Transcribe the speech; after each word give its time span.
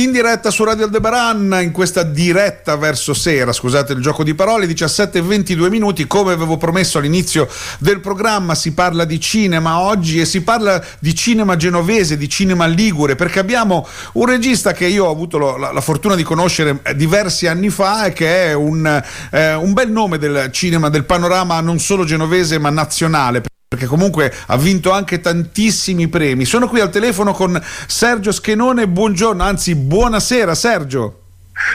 In 0.00 0.12
diretta 0.12 0.50
su 0.50 0.64
Radio 0.64 0.86
Aldebaran, 0.86 1.58
in 1.60 1.72
questa 1.72 2.02
diretta 2.04 2.74
verso 2.76 3.12
sera, 3.12 3.52
scusate 3.52 3.92
il 3.92 4.00
gioco 4.00 4.24
di 4.24 4.34
parole, 4.34 4.66
17 4.66 5.18
e 5.18 5.20
22 5.20 5.68
minuti, 5.68 6.06
come 6.06 6.32
avevo 6.32 6.56
promesso 6.56 6.96
all'inizio 6.96 7.46
del 7.78 8.00
programma, 8.00 8.54
si 8.54 8.72
parla 8.72 9.04
di 9.04 9.20
cinema 9.20 9.80
oggi 9.80 10.18
e 10.18 10.24
si 10.24 10.40
parla 10.40 10.82
di 10.98 11.14
cinema 11.14 11.56
genovese, 11.56 12.16
di 12.16 12.30
cinema 12.30 12.64
ligure, 12.64 13.14
perché 13.14 13.40
abbiamo 13.40 13.86
un 14.12 14.24
regista 14.24 14.72
che 14.72 14.86
io 14.86 15.04
ho 15.04 15.10
avuto 15.10 15.36
la, 15.36 15.70
la, 15.70 15.80
fortuna 15.82 16.14
di 16.14 16.22
conoscere 16.22 16.80
diversi 16.96 17.46
anni 17.46 17.68
fa 17.68 18.06
e 18.06 18.14
che 18.14 18.46
è 18.46 18.52
un, 18.54 19.02
eh, 19.30 19.52
un 19.52 19.74
bel 19.74 19.90
nome 19.90 20.16
del 20.16 20.48
cinema, 20.50 20.88
del 20.88 21.04
panorama 21.04 21.60
non 21.60 21.78
solo 21.78 22.04
genovese 22.04 22.58
ma 22.58 22.70
nazionale 22.70 23.42
perché 23.70 23.86
comunque 23.86 24.34
ha 24.48 24.56
vinto 24.56 24.90
anche 24.90 25.20
tantissimi 25.20 26.08
premi. 26.08 26.44
Sono 26.44 26.66
qui 26.66 26.80
al 26.80 26.90
telefono 26.90 27.32
con 27.32 27.56
Sergio 27.86 28.32
Schenone, 28.32 28.88
buongiorno, 28.88 29.44
anzi 29.44 29.76
buonasera 29.76 30.56
Sergio. 30.56 31.19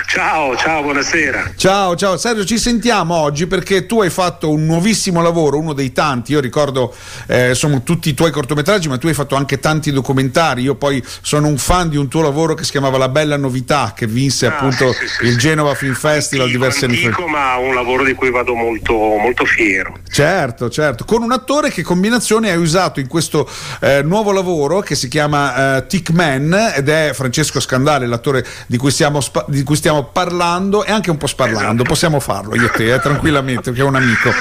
Ciao, 0.07 0.55
ciao, 0.55 0.81
buonasera. 0.81 1.53
Ciao, 1.55 1.95
ciao 1.95 2.17
Sergio, 2.17 2.45
ci 2.45 2.57
sentiamo 2.57 3.15
oggi 3.15 3.47
perché 3.47 3.85
tu 3.85 4.01
hai 4.01 4.09
fatto 4.09 4.49
un 4.49 4.65
nuovissimo 4.65 5.21
lavoro, 5.21 5.59
uno 5.59 5.73
dei 5.73 5.91
tanti. 5.91 6.31
Io 6.31 6.39
ricordo, 6.39 6.93
eh, 7.27 7.53
sono 7.53 7.83
tutti 7.83 8.09
i 8.09 8.13
tuoi 8.13 8.31
cortometraggi, 8.31 8.87
ma 8.87 8.97
tu 8.97 9.07
hai 9.07 9.13
fatto 9.13 9.35
anche 9.35 9.59
tanti 9.59 9.91
documentari. 9.91 10.61
Io 10.61 10.75
poi 10.75 11.03
sono 11.21 11.47
un 11.47 11.57
fan 11.57 11.89
di 11.89 11.97
un 11.97 12.07
tuo 12.07 12.21
lavoro 12.21 12.53
che 12.53 12.63
si 12.63 12.71
chiamava 12.71 12.97
La 12.97 13.09
Bella 13.09 13.37
Novità, 13.37 13.93
che 13.95 14.07
vinse 14.07 14.45
ah, 14.45 14.55
appunto 14.55 14.93
sì, 14.93 15.07
sì, 15.07 15.25
il 15.25 15.31
sì, 15.31 15.37
Genova 15.37 15.75
Film 15.75 15.93
Festival 15.93 16.45
antico, 16.47 16.63
diversi 16.63 16.85
anni 16.85 16.97
fa. 16.97 17.27
ma 17.27 17.55
un 17.57 17.73
lavoro 17.73 18.03
di 18.03 18.13
cui 18.13 18.31
vado 18.31 18.53
molto, 18.53 18.93
molto 18.93 19.45
fiero. 19.45 19.97
Certo, 20.09 20.69
certo. 20.69 21.05
Con 21.05 21.21
un 21.21 21.31
attore 21.31 21.71
che 21.71 21.83
combinazione 21.83 22.51
hai 22.51 22.57
usato 22.57 22.99
in 22.99 23.07
questo 23.07 23.49
eh, 23.81 24.01
nuovo 24.01 24.31
lavoro 24.31 24.79
che 24.79 24.95
si 24.95 25.07
chiama 25.07 25.77
eh, 25.77 25.87
Tick 25.87 26.11
Man 26.11 26.73
ed 26.75 26.89
è 26.89 27.11
Francesco 27.13 27.59
Scandale, 27.59 28.07
l'attore 28.07 28.45
di 28.67 28.77
cui 28.77 28.91
stiamo, 28.91 29.19
di 29.47 29.63
cui 29.63 29.74
stiamo 29.75 30.03
parlando 30.03 30.83
e 30.83 30.91
anche 30.91 31.09
un 31.09 31.17
po' 31.17 31.27
sparlando, 31.27 31.81
esatto. 31.81 31.83
possiamo 31.83 32.19
farlo 32.19 32.55
io 32.55 32.65
e 32.65 32.71
te, 32.71 32.93
eh, 32.93 32.99
tranquillamente, 32.99 33.71
che 33.71 33.81
è 33.81 33.83
un 33.83 33.95
amico. 33.95 34.31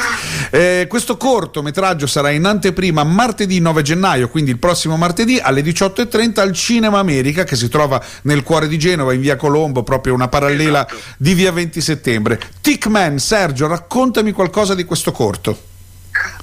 Eh, 0.50 0.86
questo 0.88 1.16
cortometraggio 1.16 2.06
sarà 2.06 2.30
in 2.30 2.44
anteprima 2.44 3.04
martedì 3.04 3.58
9 3.60 3.82
gennaio, 3.82 4.28
quindi 4.28 4.50
il 4.50 4.58
prossimo 4.58 4.96
martedì 4.96 5.38
alle 5.38 5.62
18.30 5.62 6.40
al 6.40 6.52
Cinema 6.52 6.98
America 6.98 7.44
che 7.44 7.56
si 7.56 7.68
trova 7.68 8.02
nel 8.22 8.42
cuore 8.42 8.68
di 8.68 8.78
Genova, 8.78 9.12
in 9.12 9.20
via 9.20 9.36
Colombo, 9.36 9.82
proprio 9.82 10.14
una 10.14 10.28
parallela 10.28 10.86
esatto. 10.86 11.02
di 11.16 11.34
via 11.34 11.52
20 11.52 11.80
settembre. 11.80 12.40
Tickman, 12.60 13.18
Sergio, 13.18 13.66
raccontami 13.66 14.32
qualcosa 14.32 14.74
di 14.74 14.84
questo 14.84 15.12
corto. 15.12 15.72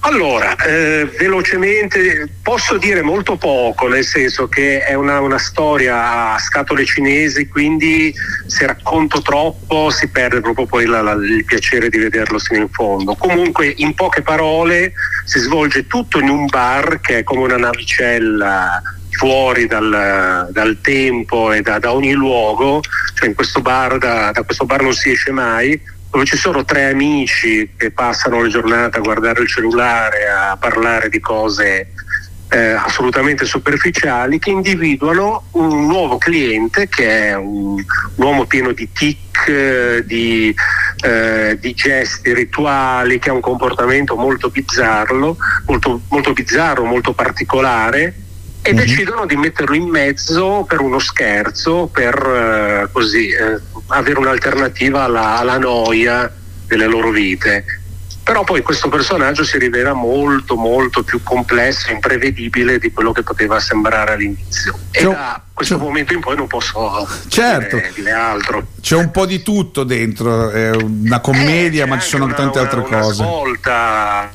Allora, 0.02 0.56
eh, 0.56 1.06
velocemente 1.18 2.28
posso 2.42 2.78
dire 2.78 3.02
molto 3.02 3.38
poco, 3.38 3.88
nel 3.88 4.04
senso 4.04 4.48
che 4.48 4.84
è 4.84 4.96
una, 4.96 5.20
una, 5.20 5.38
storia 5.38 6.34
a 6.34 6.40
scatole 6.40 6.86
cinesi, 6.86 7.48
quindi 7.48 8.14
se 8.48 8.66
racconto 8.66 9.22
troppo 9.22 9.90
si 9.90 10.10
perde 10.10 10.42
proprio 10.42 10.66
poi 10.66 10.86
la, 10.86 11.02
la, 11.02 11.14
il 11.14 11.46
piacere 11.46 11.90
di 11.90 12.00
vederlo 12.00 12.40
sino 12.40 12.62
in 12.62 12.70
fondo. 12.70 13.16
Comunque, 13.16 13.74
in 13.78 13.94
poche 13.94 14.22
parole, 14.22 14.94
si 15.26 15.40
svolge 15.40 15.88
tutto 15.88 16.20
in 16.20 16.30
un 16.30 16.48
bar 16.48 17.00
che 17.00 17.20
è 17.20 17.24
come 17.24 17.44
una 17.44 17.58
navicella 17.58 18.82
fuori 19.12 19.68
dal, 19.68 20.50
dal 20.52 20.80
tempo 20.82 21.52
e 21.52 21.62
da, 21.62 21.78
da, 21.78 21.94
ogni 21.94 22.14
luogo, 22.14 22.82
cioè 23.14 23.34
questo 23.36 23.62
bar, 23.62 24.00
da, 24.00 24.32
da 24.32 24.42
questo 24.42 24.66
bar 24.66 24.82
non 24.82 24.94
si 24.94 25.12
esce 25.12 25.32
mai 25.32 25.80
dove 26.12 26.26
ci 26.26 26.36
sono 26.36 26.66
tre 26.66 26.90
amici 26.90 27.72
che 27.78 27.92
passano 27.92 28.42
le 28.42 28.50
giornate 28.50 28.98
a 28.98 29.02
guardare 29.02 29.42
il 29.42 29.48
cellulare, 29.48 30.28
a 30.28 30.58
parlare 30.58 31.08
di 31.08 31.22
cose 31.22 31.94
eh, 32.50 32.72
assolutamente 32.72 33.46
superficiali, 33.46 34.38
che 34.38 34.50
individuano 34.50 35.46
un 35.52 35.86
nuovo 35.88 36.18
cliente 36.18 36.90
che 36.90 37.30
è 37.30 37.36
un, 37.36 37.76
un 37.76 37.86
uomo 38.26 38.46
pieno 38.46 38.74
di 38.74 38.90
tic, 38.92 39.48
eh, 39.48 40.04
di, 40.06 40.54
eh, 41.02 41.58
di, 41.62 41.74
gesti 41.74 42.34
rituali, 42.34 43.18
che 43.18 43.30
ha 43.30 43.34
un 43.34 43.40
comportamento 43.40 44.18
molto 44.18 44.50
bizzarro, 44.50 45.38
molto, 45.66 46.02
molto, 46.10 46.34
bizzarro, 46.34 46.84
molto 46.84 47.14
particolare 47.14 48.16
e 48.62 48.74
mm-hmm. 48.74 48.86
decidono 48.86 49.26
di 49.26 49.38
metterlo 49.38 49.76
in 49.76 49.88
mezzo 49.88 50.66
per 50.68 50.82
uno 50.82 51.00
scherzo, 51.00 51.88
per 51.88 52.16
eh, 52.16 52.90
così 52.92 53.30
eh, 53.30 53.60
avere 53.92 54.20
un'alternativa 54.20 55.04
alla, 55.04 55.38
alla 55.38 55.58
noia 55.58 56.32
delle 56.66 56.88
loro 56.88 57.12
vite. 57.12 57.66
Però 58.24 58.44
poi 58.44 58.62
questo 58.62 58.88
personaggio 58.88 59.44
si 59.44 59.58
rivela 59.58 59.94
molto 59.94 60.56
molto 60.56 61.04
più 61.04 61.22
complesso 61.24 61.92
imprevedibile 61.92 62.78
di 62.78 62.92
quello 62.92 63.12
che 63.12 63.24
poteva 63.24 63.60
sembrare 63.60 64.14
all'inizio. 64.14 64.78
E 64.92 65.04
da 65.04 65.42
questo 65.52 65.78
c'è... 65.78 65.84
momento 65.84 66.14
in 66.14 66.20
poi 66.20 66.36
non 66.36 66.48
posso 66.48 67.08
certo. 67.28 67.78
dire, 67.78 67.92
dire, 67.96 68.12
altro. 68.12 68.68
C'è 68.80 68.96
un 68.96 69.10
po' 69.12 69.26
di 69.26 69.42
tutto 69.42 69.84
dentro, 69.84 70.50
è 70.52 70.70
una 70.70 71.20
commedia, 71.20 71.86
eh, 71.86 71.88
ma 71.88 72.00
ci 72.00 72.10
sono 72.10 72.26
una, 72.26 72.36
tante 72.36 72.60
una, 72.60 72.68
altre 72.68 72.80
una 72.88 73.00
cose. 73.02 73.14
Svolta 73.16 74.32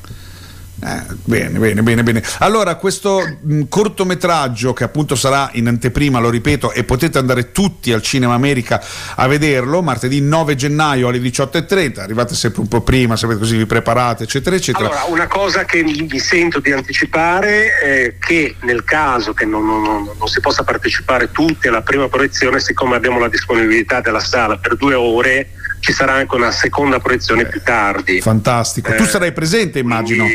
eh, 0.83 1.01
bene, 1.23 1.57
bene, 1.57 1.81
bene, 1.81 2.03
bene. 2.03 2.23
Allora, 2.39 2.75
questo 2.75 3.21
mh, 3.41 3.63
cortometraggio 3.67 4.73
che 4.73 4.83
appunto 4.83 5.15
sarà 5.15 5.49
in 5.53 5.67
anteprima, 5.67 6.19
lo 6.19 6.29
ripeto, 6.29 6.71
e 6.71 6.83
potete 6.83 7.17
andare 7.17 7.51
tutti 7.51 7.91
al 7.91 8.01
Cinema 8.03 8.35
America 8.35 8.83
a 9.15 9.27
vederlo, 9.27 9.81
martedì 9.81 10.21
9 10.21 10.55
gennaio 10.55 11.07
alle 11.07 11.17
18.30, 11.17 11.99
arrivate 11.99 12.35
sempre 12.35 12.61
un 12.61 12.67
po' 12.67 12.81
prima, 12.81 13.15
sapete 13.15 13.39
così 13.39 13.57
vi 13.57 13.65
preparate, 13.65 14.23
eccetera, 14.23 14.55
eccetera. 14.55 14.85
Allora, 14.85 15.05
una 15.07 15.27
cosa 15.27 15.65
che 15.65 15.83
mi 15.83 16.19
sento 16.19 16.59
di 16.59 16.71
anticipare 16.71 17.77
è 17.79 18.15
che 18.19 18.55
nel 18.61 18.83
caso 18.83 19.33
che 19.33 19.45
non, 19.45 19.65
non, 19.65 19.81
non, 19.81 20.09
non 20.17 20.27
si 20.27 20.39
possa 20.39 20.63
partecipare 20.63 21.31
tutti 21.31 21.67
alla 21.67 21.81
prima 21.81 22.07
proiezione, 22.07 22.59
siccome 22.59 22.95
abbiamo 22.95 23.19
la 23.19 23.29
disponibilità 23.29 23.99
della 23.99 24.19
sala 24.19 24.57
per 24.57 24.75
due 24.75 24.93
ore, 24.93 25.49
ci 25.79 25.93
sarà 25.93 26.13
anche 26.13 26.35
una 26.35 26.51
seconda 26.51 26.99
proiezione 26.99 27.43
eh, 27.43 27.47
più 27.47 27.61
tardi. 27.63 28.21
Fantastico. 28.21 28.93
tu 28.95 29.03
eh, 29.03 29.07
sarai 29.07 29.31
presente, 29.31 29.79
immagino. 29.79 30.25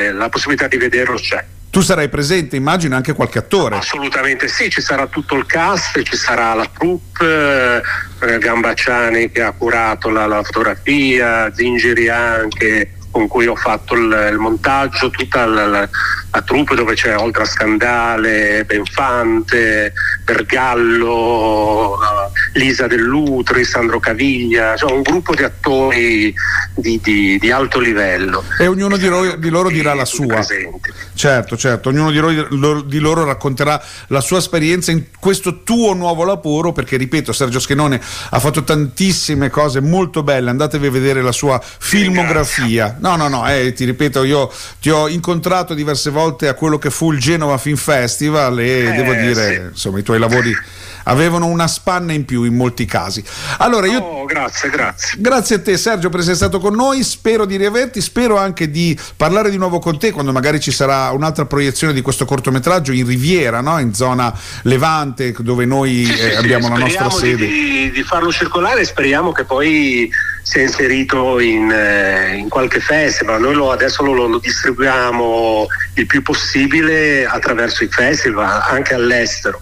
Eh, 0.00 0.12
la 0.12 0.28
possibilità 0.28 0.66
di 0.66 0.76
vederlo 0.76 1.16
c'è. 1.16 1.44
Tu 1.70 1.82
sarai 1.82 2.08
presente, 2.08 2.56
immagino, 2.56 2.96
anche 2.96 3.12
qualche 3.12 3.38
attore. 3.38 3.76
Assolutamente 3.76 4.48
sì, 4.48 4.70
ci 4.70 4.80
sarà 4.80 5.06
tutto 5.06 5.36
il 5.36 5.46
cast, 5.46 6.02
ci 6.02 6.16
sarà 6.16 6.52
la 6.54 6.66
troupe, 6.66 7.82
eh, 8.22 8.38
Gambacciani 8.38 9.30
che 9.30 9.42
ha 9.42 9.52
curato 9.52 10.10
la, 10.10 10.26
la 10.26 10.42
fotografia, 10.42 11.52
Zingiri 11.54 12.08
anche 12.08 12.94
con 13.10 13.26
cui 13.28 13.46
ho 13.46 13.56
fatto 13.56 13.94
il, 13.94 14.28
il 14.32 14.38
montaggio, 14.38 15.10
tutta 15.10 15.44
la, 15.44 15.66
la, 15.66 15.88
la, 16.30 16.42
troupe 16.42 16.74
dove 16.74 16.94
c'è 16.94 17.16
Oltra 17.16 17.44
Scandale, 17.44 18.64
Benfante, 18.64 19.92
Bergallo, 20.24 21.98
Lisa 22.52 22.86
Dell'Utri, 22.86 23.64
Sandro 23.64 24.00
Caviglia, 24.00 24.76
cioè 24.76 24.92
un 24.92 25.02
gruppo 25.02 25.34
di 25.34 25.42
attori 25.42 26.34
di, 26.74 27.00
di, 27.02 27.38
di 27.38 27.50
alto 27.50 27.78
livello. 27.78 28.44
E 28.58 28.66
ognuno 28.66 28.96
di 28.96 29.06
loro, 29.06 29.36
di 29.36 29.48
loro 29.48 29.68
dirà 29.68 29.94
la 29.94 30.04
sua. 30.04 30.26
Presenti. 30.26 30.90
Certo, 31.14 31.56
certo, 31.56 31.90
ognuno 31.90 32.10
di 32.10 32.18
loro, 32.18 32.80
di 32.82 32.98
loro, 32.98 33.24
racconterà 33.24 33.80
la 34.08 34.20
sua 34.20 34.38
esperienza 34.38 34.90
in 34.90 35.04
questo 35.18 35.62
tuo 35.62 35.94
nuovo 35.94 36.24
lavoro, 36.24 36.72
perché 36.72 36.96
ripeto, 36.96 37.32
Sergio 37.32 37.60
Schenone 37.60 38.00
ha 38.30 38.38
fatto 38.40 38.64
tantissime 38.64 39.50
cose 39.50 39.80
molto 39.80 40.22
belle, 40.22 40.50
andatevi 40.50 40.86
a 40.86 40.90
vedere 40.90 41.22
la 41.22 41.32
sua 41.32 41.60
filmografia. 41.62 42.96
No, 43.00 43.16
no, 43.16 43.28
no, 43.28 43.48
eh, 43.48 43.72
ti 43.72 43.84
ripeto, 43.84 44.24
io 44.24 44.50
ti 44.80 44.90
ho 44.90 45.08
incontrato 45.08 45.74
diverse 45.74 46.10
volte 46.10 46.48
a 46.48 46.54
quello 46.54 46.78
che 46.78 46.90
fu 46.90 47.12
il 47.12 47.20
Genova 47.20 47.58
Film 47.58 47.76
Festival 47.76 48.58
e 48.58 48.86
eh, 48.86 48.92
devo 48.92 49.12
dire, 49.14 49.54
sì. 49.54 49.60
insomma, 49.70 49.98
i 49.98 50.02
tuoi 50.02 50.18
lavori 50.18 50.56
avevano 51.04 51.46
una 51.46 51.66
spanna 51.66 52.12
in 52.12 52.24
più 52.24 52.44
in 52.44 52.54
molti 52.54 52.84
casi. 52.84 53.22
Allora 53.58 53.86
io... 53.86 54.00
Oh, 54.00 54.24
grazie, 54.24 54.70
grazie. 54.70 55.18
Grazie 55.20 55.56
a 55.56 55.60
te 55.60 55.76
Sergio 55.76 56.08
per 56.08 56.20
essere 56.20 56.36
stato 56.36 56.58
con 56.58 56.74
noi, 56.74 57.02
spero 57.02 57.44
di 57.44 57.56
riaverti, 57.56 58.00
spero 58.00 58.36
anche 58.36 58.70
di 58.70 58.98
parlare 59.16 59.50
di 59.50 59.56
nuovo 59.56 59.78
con 59.78 59.98
te 59.98 60.10
quando 60.10 60.32
magari 60.32 60.60
ci 60.60 60.70
sarà 60.70 61.10
un'altra 61.10 61.46
proiezione 61.46 61.92
di 61.92 62.00
questo 62.00 62.24
cortometraggio 62.24 62.92
in 62.92 63.06
Riviera, 63.06 63.60
no? 63.60 63.78
in 63.78 63.94
zona 63.94 64.32
Levante, 64.62 65.34
dove 65.38 65.64
noi 65.64 66.04
sì, 66.04 66.18
eh, 66.18 66.36
abbiamo 66.36 66.66
sì, 66.66 66.72
la 66.72 66.78
nostra 66.78 67.10
sede. 67.10 67.46
Di, 67.46 67.90
di 67.90 68.02
farlo 68.02 68.30
circolare 68.30 68.80
e 68.80 68.84
speriamo 68.84 69.32
che 69.32 69.44
poi 69.44 70.10
sia 70.42 70.62
inserito 70.62 71.38
in, 71.38 71.70
eh, 71.70 72.36
in 72.36 72.48
qualche 72.48 72.80
festival. 72.80 73.40
Noi 73.40 73.54
lo, 73.54 73.70
adesso 73.70 74.02
lo, 74.02 74.12
lo, 74.12 74.38
distribuiamo 74.38 75.66
il 75.94 76.06
più 76.06 76.22
possibile 76.22 77.26
attraverso 77.26 77.84
i 77.84 77.88
festival, 77.88 78.62
anche 78.68 78.94
all'estero. 78.94 79.60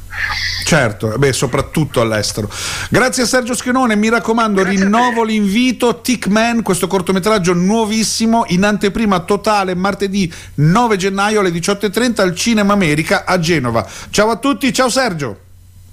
Certo, 0.64 1.16
beh, 1.16 1.32
soprattutto 1.32 2.00
all'estero. 2.00 2.50
Grazie 2.90 3.22
a 3.22 3.26
Sergio 3.26 3.54
Schenone, 3.54 3.96
mi 3.96 4.08
raccomando, 4.08 4.62
Grazie 4.62 4.80
rinnovo 4.80 5.22
l'invito, 5.24 6.00
Tickman, 6.00 6.62
questo 6.62 6.86
cortometraggio 6.86 7.54
nuovissimo, 7.54 8.44
in 8.48 8.64
anteprima 8.64 9.20
totale 9.20 9.74
martedì 9.74 10.32
9 10.54 10.96
gennaio 10.96 11.40
alle 11.40 11.50
18.30 11.50 12.20
al 12.20 12.34
Cinema 12.34 12.72
America 12.72 13.24
a 13.24 13.38
Genova. 13.38 13.86
Ciao 14.10 14.30
a 14.30 14.36
tutti, 14.36 14.72
ciao 14.72 14.88
Sergio. 14.88 15.40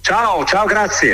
Ciao, 0.02 0.46
ciao, 0.46 0.66
grazie. 0.66 1.14